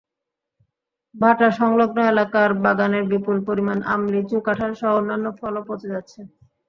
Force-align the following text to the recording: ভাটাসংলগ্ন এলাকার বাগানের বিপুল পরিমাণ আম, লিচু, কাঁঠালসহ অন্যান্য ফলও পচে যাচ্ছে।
ভাটাসংলগ্ন 1.15 1.97
এলাকার 2.11 2.49
বাগানের 2.63 3.03
বিপুল 3.11 3.37
পরিমাণ 3.47 3.77
আম, 3.93 4.01
লিচু, 4.13 4.37
কাঁঠালসহ 4.47 4.89
অন্যান্য 4.99 5.25
ফলও 5.39 5.61
পচে 5.67 5.87
যাচ্ছে। 5.93 6.19